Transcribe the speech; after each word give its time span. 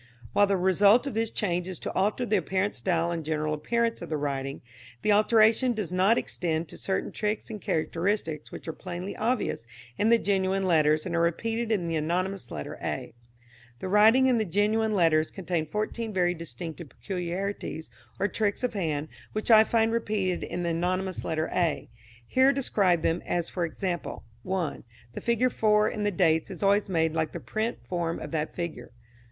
While 0.33 0.47
the 0.47 0.57
result 0.57 1.05
of 1.05 1.13
this 1.13 1.29
change 1.29 1.67
is 1.67 1.77
to 1.81 1.91
alter 1.91 2.25
the 2.25 2.35
apparent 2.37 2.73
style 2.75 3.11
and 3.11 3.23
general 3.23 3.53
appearance 3.53 4.01
of 4.01 4.09
the 4.09 4.17
writing, 4.17 4.61
the 5.03 5.11
alteration 5.11 5.73
does 5.73 5.91
not 5.91 6.17
extend 6.17 6.67
to 6.69 6.77
certain 6.79 7.11
tricks 7.11 7.51
and 7.51 7.61
characteristics 7.61 8.51
which 8.51 8.67
are 8.67 8.73
plainly 8.73 9.15
obvious 9.15 9.67
in 9.99 10.09
the 10.09 10.17
genuine 10.17 10.63
letters 10.63 11.05
and 11.05 11.15
are 11.15 11.21
repeated 11.21 11.71
in 11.71 11.85
the 11.85 11.97
anonymous 11.97 12.49
letter 12.49 12.79
A. 12.81 13.13
The 13.77 13.87
writing 13.89 14.25
in 14.25 14.39
the 14.39 14.43
genuine 14.43 14.95
letters 14.95 15.29
contains 15.29 15.69
fourteen 15.69 16.11
very 16.15 16.33
distinctive 16.33 16.89
peculiarities, 16.89 17.91
or 18.19 18.27
tricks 18.27 18.63
of 18.63 18.73
hand, 18.73 19.07
which 19.33 19.51
I 19.51 19.63
find 19.63 19.91
repeated 19.91 20.41
in 20.41 20.63
the 20.63 20.69
anonymous 20.69 21.23
letter 21.23 21.47
A. 21.53 21.91
(Here 22.25 22.51
describe 22.51 23.03
them, 23.03 23.21
as 23.23 23.49
for 23.51 23.65
example.) 23.65 24.23
1. 24.41 24.83
The 25.13 25.21
figure 25.21 25.51
4 25.51 25.89
in 25.89 26.01
the 26.01 26.09
dates 26.09 26.49
is 26.49 26.63
always 26.63 26.89
made 26.89 27.13
like 27.13 27.33
the 27.33 27.39
print 27.39 27.77
form 27.87 28.17
of 28.19 28.31
that 28.31 28.55
figure. 28.55 28.93